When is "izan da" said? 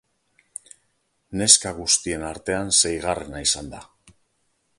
3.51-3.85